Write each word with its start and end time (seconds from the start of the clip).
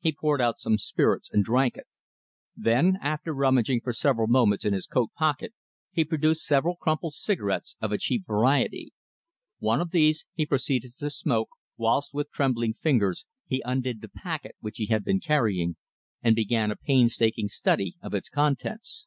He 0.00 0.10
poured 0.12 0.40
out 0.40 0.58
some 0.58 0.78
spirits 0.78 1.30
and 1.32 1.44
drank 1.44 1.76
it. 1.76 1.86
Then, 2.56 2.98
after 3.00 3.32
rummaging 3.32 3.82
for 3.82 3.92
several 3.92 4.26
moments 4.26 4.64
in 4.64 4.72
his 4.72 4.84
coat 4.88 5.10
pocket, 5.16 5.54
he 5.92 6.04
produced 6.04 6.44
several 6.44 6.74
crumpled 6.74 7.14
cigarettes 7.14 7.76
of 7.80 7.92
a 7.92 7.98
cheap 7.98 8.26
variety. 8.26 8.92
One 9.60 9.80
of 9.80 9.92
these 9.92 10.26
he 10.34 10.44
proceeded 10.44 10.94
to 10.98 11.08
smoke, 11.08 11.50
whilst, 11.76 12.12
with 12.12 12.32
trembling 12.32 12.74
fingers, 12.82 13.26
he 13.46 13.62
undid 13.64 14.00
the 14.00 14.08
packet 14.08 14.56
which 14.58 14.78
he 14.78 14.86
had 14.86 15.04
been 15.04 15.20
carrying, 15.20 15.76
and 16.20 16.34
began 16.34 16.72
a 16.72 16.76
painstaking 16.76 17.46
study 17.46 17.94
of 18.02 18.12
its 18.12 18.28
contents. 18.28 19.06